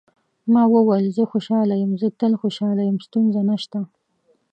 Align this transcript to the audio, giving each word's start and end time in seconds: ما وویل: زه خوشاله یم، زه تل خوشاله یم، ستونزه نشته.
ما 0.53 0.63
وویل: 0.73 1.05
زه 1.17 1.23
خوشاله 1.31 1.75
یم، 1.81 1.91
زه 2.01 2.07
تل 2.19 2.33
خوشاله 2.41 2.81
یم، 2.89 2.97
ستونزه 3.05 3.41
نشته. 3.49 3.79